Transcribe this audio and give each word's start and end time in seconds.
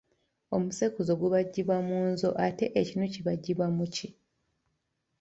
Omusekuzo 0.55 1.11
gubajjibwa 1.21 1.77
mu 1.87 1.99
nzo 2.11 2.29
ate 2.45 2.65
ekinu 2.81 3.05
kibajjibwa 3.13 3.67
mu 3.75 3.85
ki? 3.95 4.07